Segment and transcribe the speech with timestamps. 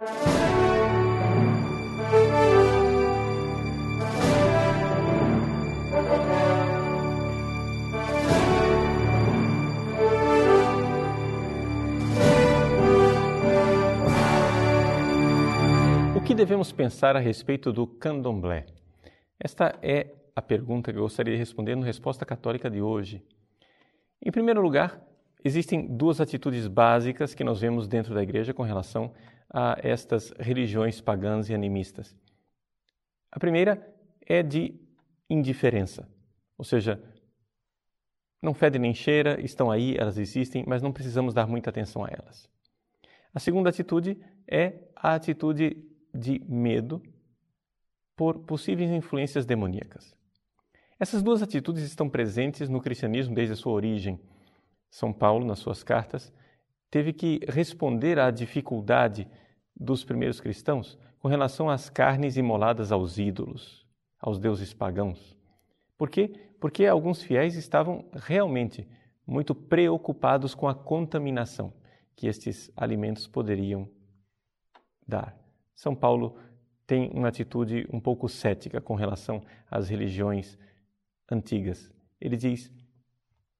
[0.00, 0.02] O
[16.24, 18.64] que devemos pensar a respeito do candomblé?
[19.38, 23.22] Esta é a pergunta que eu gostaria de responder no Resposta Católica de hoje.
[24.24, 25.09] Em primeiro lugar,
[25.44, 29.12] existem duas atitudes básicas que nós vemos dentro da igreja com relação
[29.48, 32.16] a estas religiões pagãs e animistas.
[33.32, 33.94] A primeira
[34.26, 34.74] é de
[35.28, 36.08] indiferença,
[36.58, 37.02] ou seja,
[38.42, 42.08] não fede nem cheira, estão aí, elas existem, mas não precisamos dar muita atenção a
[42.08, 42.48] elas.
[43.34, 44.18] A segunda atitude
[44.48, 45.76] é a atitude
[46.12, 47.02] de medo
[48.16, 50.16] por possíveis influências demoníacas.
[50.98, 54.20] Essas duas atitudes estão presentes no cristianismo desde a sua origem.
[54.90, 56.32] São Paulo, nas suas cartas,
[56.90, 59.28] teve que responder à dificuldade
[59.74, 63.86] dos primeiros cristãos com relação às carnes imoladas aos ídolos,
[64.18, 65.38] aos deuses pagãos.
[65.96, 66.32] Por quê?
[66.58, 68.88] Porque alguns fiéis estavam realmente
[69.26, 71.72] muito preocupados com a contaminação
[72.16, 73.88] que estes alimentos poderiam
[75.06, 75.38] dar.
[75.74, 76.36] São Paulo
[76.86, 80.58] tem uma atitude um pouco cética com relação às religiões
[81.30, 81.92] antigas.
[82.20, 82.72] Ele diz: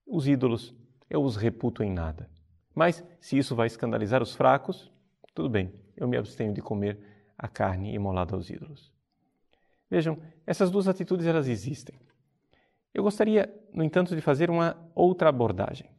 [0.07, 0.75] os ídolos
[1.11, 2.31] eu os reputo em nada.
[2.75, 4.91] Mas se isso vai escandalizar os fracos,
[5.35, 6.99] tudo bem, eu me abstenho de comer
[7.37, 8.93] a carne imolada aos ídolos.
[9.91, 11.99] Vejam, essas duas atitudes elas existem.
[12.95, 15.91] Eu gostaria, no entanto, de fazer uma outra abordagem.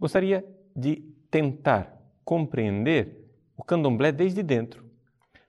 [0.00, 0.96] Gostaria de
[1.30, 4.84] tentar compreender o candomblé desde dentro,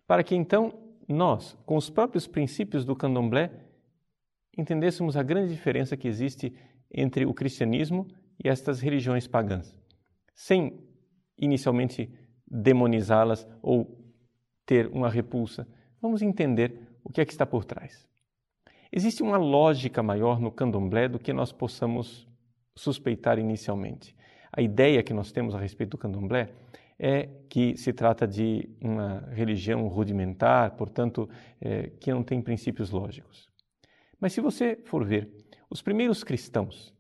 [0.06, 0.74] para que então
[1.08, 3.52] nós, com os próprios princípios do candomblé,
[4.58, 6.54] entendêssemos a grande diferença que existe
[6.92, 8.08] entre o cristianismo
[8.44, 9.78] e estas religiões pagãs,
[10.34, 10.80] sem
[11.38, 12.10] inicialmente
[12.48, 14.00] demonizá-las ou
[14.66, 15.68] ter uma repulsa.
[16.02, 18.08] Vamos entender o que é que está por trás.
[18.92, 22.28] Existe uma lógica maior no candomblé do que nós possamos
[22.76, 24.16] suspeitar inicialmente.
[24.52, 26.54] A ideia que nós temos a respeito do candomblé
[27.00, 31.28] é que se trata de uma religião rudimentar, portanto,
[31.60, 33.50] é, que não tem princípios lógicos.
[34.20, 35.30] Mas se você for ver,
[35.70, 36.93] os primeiros cristãos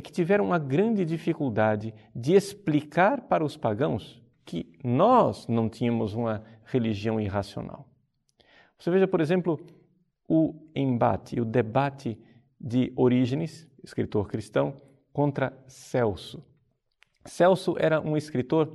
[0.00, 6.14] é que tiveram uma grande dificuldade de explicar para os pagãos que nós não tínhamos
[6.14, 7.86] uma religião irracional.
[8.78, 9.60] Você veja, por exemplo,
[10.26, 12.18] o embate, o debate
[12.58, 14.74] de Orígenes, escritor cristão,
[15.12, 16.42] contra Celso.
[17.26, 18.72] Celso era um escritor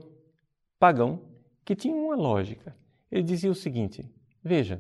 [0.78, 1.24] pagão
[1.66, 2.78] que tinha uma lógica.
[3.10, 4.08] Ele dizia o seguinte:
[4.44, 4.80] Veja,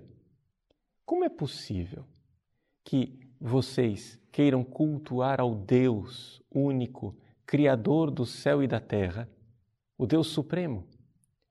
[1.03, 2.05] como é possível
[2.83, 7.15] que vocês queiram cultuar ao Deus único,
[7.45, 9.29] Criador do céu e da terra,
[9.97, 10.85] o Deus Supremo?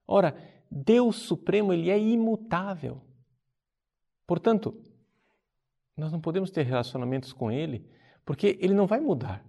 [0.06, 0.36] Ora,
[0.70, 3.00] Deus Supremo, ele é imutável.
[4.26, 4.78] Portanto,
[5.96, 7.88] nós não podemos ter relacionamentos com ele,
[8.22, 9.42] porque ele não vai mudar.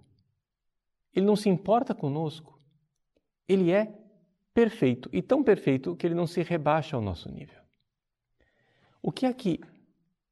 [1.14, 2.58] Ele não se importa conosco.
[3.50, 3.94] Ele é
[4.54, 7.62] perfeito e tão perfeito que ele não se rebaixa ao nosso nível.
[9.02, 9.60] O que é que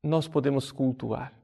[0.02, 1.43] nós podemos cultuar?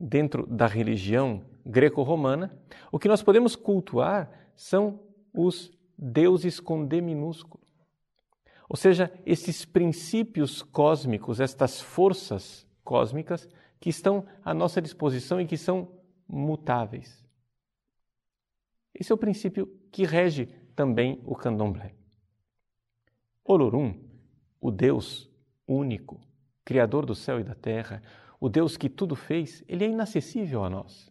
[0.00, 2.56] Dentro da religião greco-romana,
[2.92, 5.00] o que nós podemos cultuar são
[5.34, 7.64] os deuses com D minúsculo.
[8.68, 13.48] Ou seja, esses princípios cósmicos, estas forças cósmicas
[13.80, 15.88] que estão à nossa disposição e que são
[16.28, 17.24] mutáveis.
[18.94, 21.94] Esse é o princípio que rege também o candomblé.
[23.44, 23.98] Olorum,
[24.60, 25.30] o Deus
[25.66, 26.20] único,
[26.64, 28.02] Criador do céu e da terra,
[28.40, 31.10] o Deus que tudo fez, ele é inacessível a nós.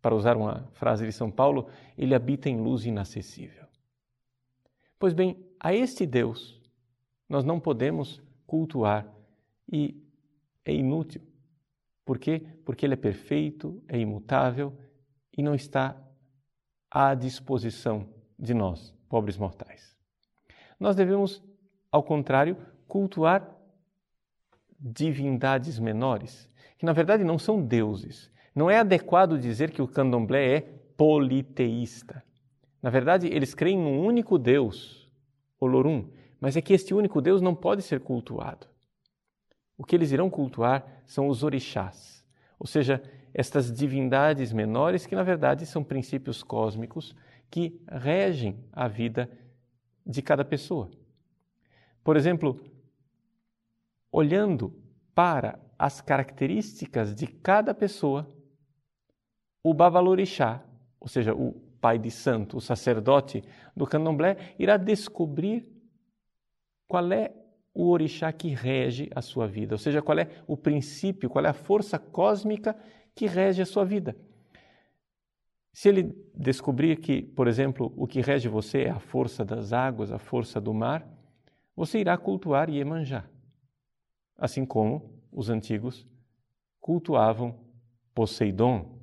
[0.00, 3.66] Para usar uma frase de São Paulo, ele habita em luz inacessível.
[4.98, 6.60] Pois bem, a este Deus
[7.28, 9.06] nós não podemos cultuar
[9.72, 10.00] e
[10.64, 11.22] é inútil.
[12.04, 12.46] Por quê?
[12.64, 14.76] Porque ele é perfeito, é imutável
[15.36, 15.96] e não está
[16.90, 18.08] à disposição
[18.38, 19.96] de nós, pobres mortais.
[20.78, 21.42] Nós devemos,
[21.90, 22.56] ao contrário,
[22.86, 23.48] cultuar
[24.82, 28.30] divindades menores, que na verdade não são deuses.
[28.54, 30.60] Não é adequado dizer que o candomblé é
[30.96, 32.22] politeísta.
[32.82, 35.08] Na verdade, eles creem num único Deus,
[35.60, 36.08] Olorum,
[36.40, 38.66] mas é que este único Deus não pode ser cultuado.
[39.78, 42.24] O que eles irão cultuar são os orixás,
[42.58, 43.00] ou seja,
[43.32, 47.14] estas divindades menores que na verdade são princípios cósmicos
[47.50, 49.30] que regem a vida
[50.04, 50.90] de cada pessoa.
[52.04, 52.60] Por exemplo,
[54.12, 54.72] olhando
[55.14, 58.28] para as características de cada pessoa,
[59.64, 60.62] o Babalorixá,
[61.00, 63.42] ou seja, o pai de santo, o sacerdote
[63.74, 65.68] do candomblé, irá descobrir
[66.86, 67.32] qual é
[67.74, 71.48] o orixá que rege a sua vida, ou seja, qual é o princípio, qual é
[71.48, 72.76] a força cósmica
[73.14, 74.14] que rege a sua vida.
[75.72, 80.12] Se ele descobrir que, por exemplo, o que rege você é a força das águas,
[80.12, 81.08] a força do mar,
[81.74, 83.24] você irá cultuar Iemanjá.
[84.36, 86.06] Assim como os antigos
[86.80, 87.58] cultuavam
[88.14, 88.98] Poseidon,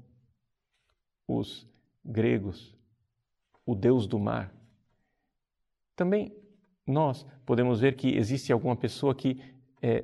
[1.28, 1.68] os
[2.04, 2.76] gregos,
[3.66, 4.54] o deus do mar.
[5.96, 6.36] Também
[6.86, 9.42] nós podemos ver que existe alguma pessoa que
[9.82, 10.04] é,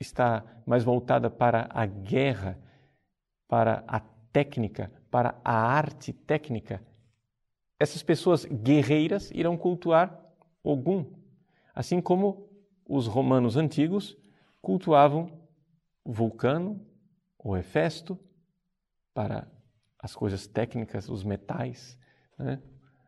[0.00, 2.58] está mais voltada para a guerra,
[3.48, 4.00] para a
[4.32, 6.82] técnica, para a arte técnica.
[7.78, 10.18] Essas pessoas guerreiras irão cultuar
[10.62, 11.12] Ogum,
[11.74, 12.48] assim como
[12.92, 14.14] os romanos antigos
[14.60, 15.32] cultuavam
[16.04, 16.78] Vulcano
[17.38, 18.18] ou Hefesto
[19.14, 19.50] para
[19.98, 21.98] as coisas técnicas, os metais,
[22.38, 22.60] né?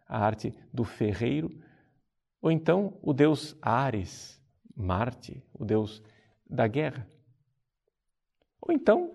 [0.08, 1.50] a arte do ferreiro,
[2.40, 4.42] ou então o deus Ares,
[4.74, 6.02] Marte, o deus
[6.48, 7.06] da guerra.
[8.62, 9.12] Ou então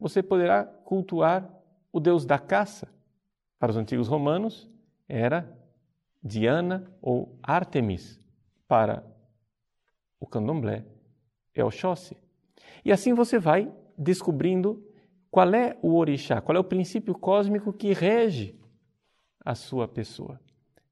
[0.00, 1.48] você poderá cultuar
[1.92, 2.88] o deus da caça.
[3.56, 4.68] Para os antigos romanos
[5.08, 5.56] era
[6.20, 8.20] Diana ou Artemis.
[8.66, 9.04] Para
[10.20, 10.84] o candomblé
[11.54, 12.16] é Oxóssi.
[12.84, 14.84] E assim você vai descobrindo
[15.30, 18.58] qual é o orixá, qual é o princípio cósmico que rege
[19.44, 20.40] a sua pessoa,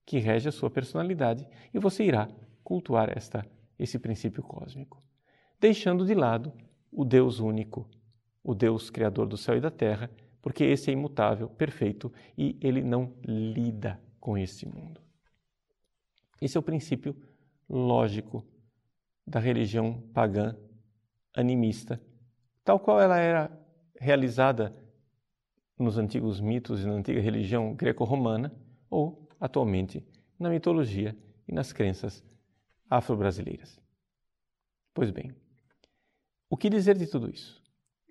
[0.05, 2.29] que rege a sua personalidade, e você irá
[2.63, 3.45] cultuar esta
[3.79, 5.03] esse princípio cósmico,
[5.61, 6.53] deixando de lado
[6.91, 7.89] o Deus único,
[8.43, 12.83] o Deus criador do céu e da terra, porque esse é imutável, perfeito e ele
[12.83, 15.01] não lida com este mundo.
[16.41, 17.15] Esse é o princípio
[17.69, 18.45] lógico
[19.27, 20.57] da religião pagã
[21.35, 22.01] animista,
[22.65, 23.51] tal qual ela era
[23.99, 24.75] realizada
[25.79, 28.55] nos antigos mitos e na antiga religião greco-romana
[28.89, 30.07] ou, atualmente,
[30.39, 32.25] na mitologia e nas crenças
[32.89, 33.81] afro-brasileiras.
[34.95, 35.35] Pois bem,
[36.49, 37.63] o que dizer de tudo isso?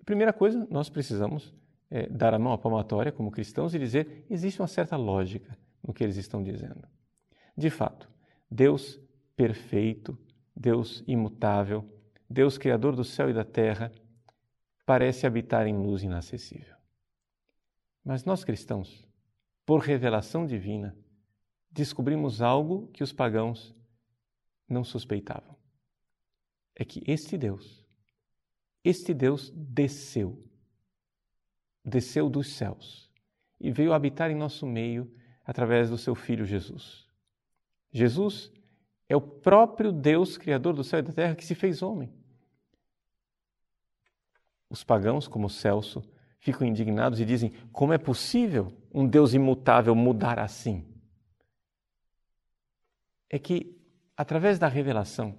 [0.04, 1.52] Primeira coisa, nós precisamos
[1.90, 5.92] é, dar a mão à palmatória como cristãos e dizer existe uma certa lógica no
[5.92, 6.86] que eles estão dizendo.
[7.56, 8.08] De fato,
[8.50, 9.00] Deus
[9.34, 10.18] perfeito,
[10.56, 11.86] Deus imutável,
[12.28, 13.92] Deus criador do céu e da terra,
[14.86, 16.74] parece habitar em luz inacessível.
[18.02, 19.06] Mas nós cristãos,
[19.66, 20.96] por revelação divina,
[21.70, 23.74] descobrimos algo que os pagãos
[24.68, 25.56] não suspeitavam.
[26.74, 27.84] É que este Deus,
[28.82, 30.42] este Deus desceu,
[31.84, 33.10] desceu dos céus
[33.60, 35.12] e veio habitar em nosso meio
[35.44, 37.06] através do seu Filho Jesus.
[37.92, 38.52] Jesus
[39.08, 42.12] é o próprio Deus, Criador do céu e da terra, que se fez homem.
[44.68, 46.02] Os pagãos, como Celso,
[46.40, 50.84] ficam indignados e dizem: como é possível um Deus imutável mudar assim?
[53.30, 53.76] É que,
[54.16, 55.38] através da revelação,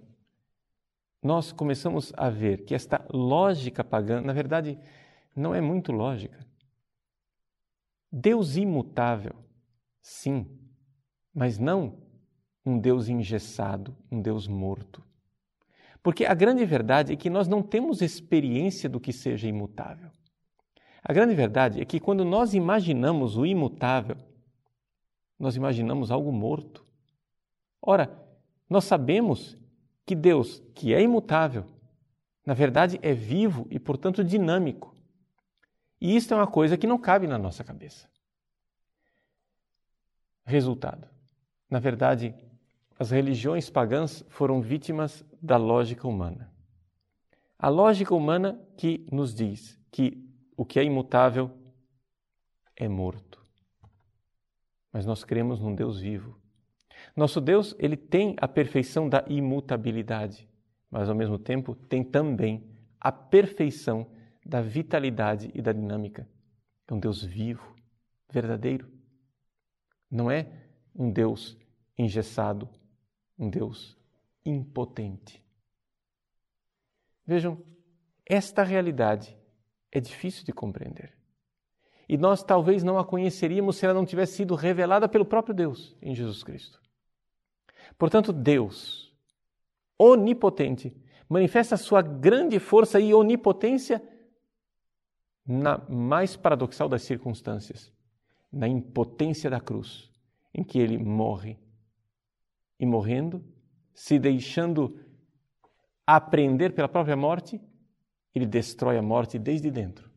[1.22, 4.80] nós começamos a ver que esta lógica pagã, na verdade,
[5.36, 6.46] não é muito lógica.
[8.10, 9.36] Deus imutável,
[10.02, 10.48] sim,
[11.34, 12.06] mas não
[12.68, 15.02] um Deus engessado, um Deus morto.
[16.04, 20.12] Porque a grande verdade é que nós não temos experiência do que seja imutável.
[21.02, 24.18] A grande verdade é que quando nós imaginamos o imutável,
[25.40, 26.86] nós imaginamos algo morto.
[27.81, 28.12] Ora,
[28.70, 29.58] nós sabemos
[30.06, 31.65] que Deus, que é imutável,
[32.46, 34.94] na verdade é vivo e, portanto, dinâmico.
[36.01, 38.10] E isso é uma coisa que não cabe na nossa cabeça.
[40.46, 41.08] Resultado:
[41.70, 42.36] na verdade,
[43.00, 46.51] as religiões pagãs foram vítimas da lógica humana.
[47.60, 51.51] A lógica humana que nos diz que o que é imutável
[52.75, 53.42] é morto.
[54.92, 56.39] Mas nós cremos num Deus vivo.
[57.16, 60.50] Nosso Deus, ele tem a perfeição da imutabilidade,
[60.89, 62.68] mas ao mesmo tempo tem também
[63.00, 64.10] a perfeição
[64.46, 66.27] da vitalidade e da dinâmica.
[66.88, 67.75] É um Deus vivo,
[68.32, 68.88] verdadeiro.
[70.10, 70.48] Não é
[70.96, 71.58] um Deus
[71.98, 72.70] engessado,
[73.38, 73.98] um Deus
[74.46, 75.44] impotente.
[77.25, 77.62] Vejam,
[78.25, 79.38] esta realidade
[79.91, 81.17] é difícil de compreender.
[82.08, 85.96] E nós talvez não a conheceríamos se ela não tivesse sido revelada pelo próprio Deus
[86.01, 86.82] em Jesus Cristo.
[87.98, 89.13] Portanto, Deus,
[90.00, 90.96] onipotente,
[91.27, 94.01] manifesta sua grande força e onipotência
[95.46, 97.91] na mais paradoxal das circunstâncias,
[98.51, 100.10] na impotência da cruz,
[100.53, 101.58] em que ele morre
[102.79, 103.43] e morrendo,
[103.93, 105.00] se deixando
[106.05, 107.60] aprender pela própria morte,
[108.34, 110.10] ele destrói a morte desde dentro.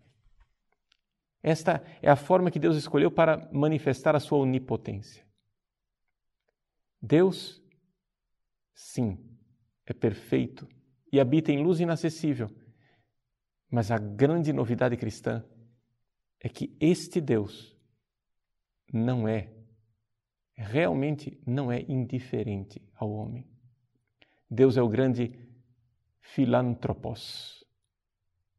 [1.43, 5.27] Esta é a forma que Deus escolheu para manifestar a sua onipotência.
[7.01, 7.63] Deus
[8.75, 9.19] sim,
[9.87, 10.69] é perfeito
[11.11, 12.51] e habita em luz inacessível.
[13.71, 15.45] Mas a grande novidade cristã
[16.41, 17.77] é que este Deus
[18.93, 19.53] não é,
[20.61, 23.47] realmente não é indiferente ao homem.
[24.49, 25.33] Deus é o grande
[26.21, 27.65] filantropos,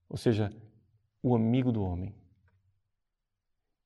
[0.10, 0.52] ou seja,
[1.22, 2.16] o amigo do homem.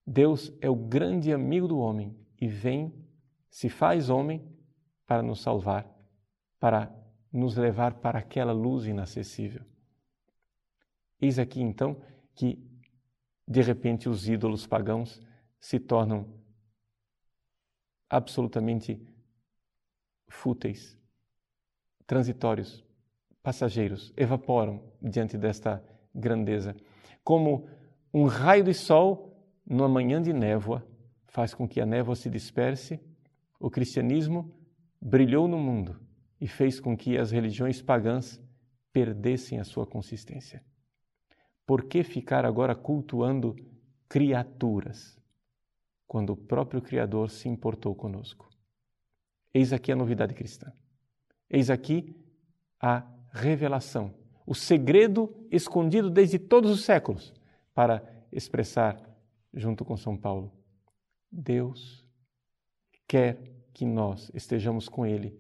[0.07, 2.93] Deus é o grande amigo do homem e vem,
[3.50, 4.41] se faz homem,
[5.05, 5.86] para nos salvar,
[6.60, 6.91] para
[7.31, 9.63] nos levar para aquela luz inacessível.
[11.22, 12.01] Eis aqui então
[12.34, 12.60] que,
[13.48, 15.22] de repente, os ídolos pagãos
[15.60, 16.45] se tornam
[18.09, 19.01] absolutamente
[20.27, 20.97] fúteis,
[22.05, 22.83] transitórios,
[23.41, 25.83] passageiros, evaporam diante desta
[26.13, 26.75] grandeza.
[27.24, 27.67] Como
[28.13, 29.35] um raio de sol
[29.65, 30.85] numa manhã de névoa
[31.27, 33.00] faz com que a névoa se disperse,
[33.59, 34.53] o cristianismo
[35.01, 36.00] brilhou no mundo
[36.39, 38.41] e fez com que as religiões pagãs
[38.91, 40.63] perdessem a sua consistência.
[41.65, 43.55] Por que ficar agora cultuando
[44.07, 45.19] criaturas,
[46.07, 48.50] quando o próprio Criador se importou conosco?
[49.53, 50.71] Eis aqui a novidade cristã.
[51.50, 52.15] Eis aqui
[52.79, 54.13] a revelação,
[54.45, 57.33] o segredo escondido desde todos os séculos
[57.74, 59.01] para expressar,
[59.53, 60.51] junto com São Paulo,
[61.31, 62.05] Deus
[63.07, 63.38] quer
[63.74, 65.39] que nós estejamos com Ele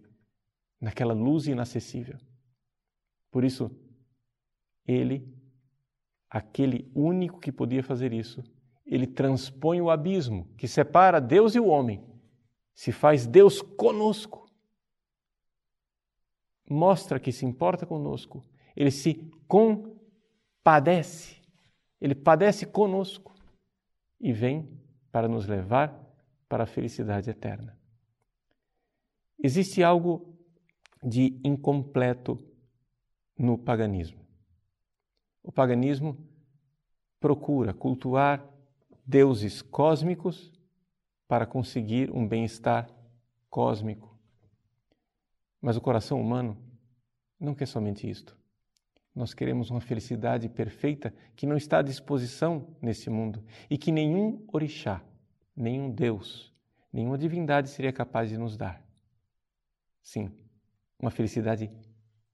[0.79, 2.17] naquela luz inacessível.
[3.31, 3.71] Por isso,
[4.85, 5.33] Ele,
[6.29, 8.43] aquele único que podia fazer isso,
[8.85, 12.03] ele transpõe o abismo que separa Deus e o homem,
[12.73, 14.45] se faz Deus conosco.
[16.69, 19.15] Mostra que se importa conosco, ele se
[19.47, 21.41] compadece,
[21.99, 23.33] ele padece conosco.
[24.19, 24.67] E vem
[25.11, 25.93] para nos levar
[26.47, 27.77] para a felicidade eterna.
[29.37, 30.35] Existe algo
[31.03, 32.39] de incompleto
[33.37, 34.25] no paganismo.
[35.43, 36.17] O paganismo
[37.19, 38.54] procura cultuar
[39.05, 40.51] deuses cósmicos
[41.27, 42.89] para conseguir um bem-estar
[43.49, 44.17] cósmico.
[45.61, 46.57] Mas o coração humano
[47.39, 48.37] não quer somente isto.
[49.13, 54.43] Nós queremos uma felicidade perfeita que não está à disposição nesse mundo e que nenhum
[54.51, 55.01] orixá,
[55.55, 56.53] nenhum Deus,
[56.91, 58.83] nenhuma divindade seria capaz de nos dar.
[60.01, 60.31] Sim,
[60.99, 61.71] uma felicidade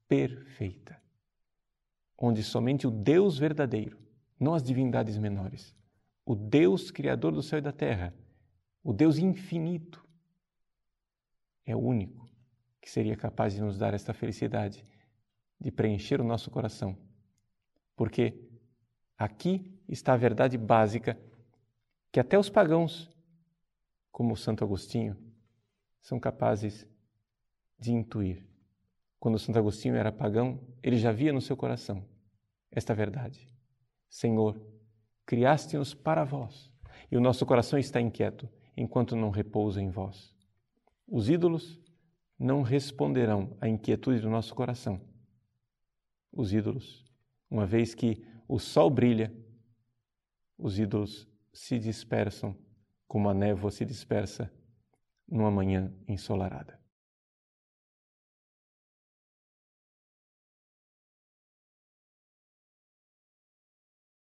[0.07, 0.99] perfeita,
[2.17, 3.97] onde somente o Deus verdadeiro,
[4.39, 5.75] não as divindades menores,
[6.31, 8.15] o Deus criador do céu e da terra,
[8.81, 10.01] o Deus infinito,
[11.65, 12.25] é o único
[12.79, 14.87] que seria capaz de nos dar esta felicidade,
[15.59, 16.97] de preencher o nosso coração.
[17.97, 18.47] Porque
[19.17, 21.19] aqui está a verdade básica
[22.13, 23.13] que até os pagãos,
[24.09, 25.17] como Santo Agostinho,
[25.99, 26.87] são capazes
[27.77, 28.47] de intuir.
[29.19, 32.07] Quando Santo Agostinho era pagão, ele já via no seu coração
[32.71, 33.53] esta verdade.
[34.09, 34.70] Senhor,
[35.31, 36.69] criaste-nos para vós,
[37.09, 40.35] e o nosso coração está inquieto enquanto não repousa em vós.
[41.07, 41.79] Os ídolos
[42.37, 44.99] não responderão à inquietude do nosso coração.
[46.33, 47.05] Os ídolos,
[47.49, 49.33] uma vez que o sol brilha,
[50.57, 52.53] os ídolos se dispersam
[53.07, 54.51] como a névoa se dispersa
[55.25, 56.77] numa manhã ensolarada.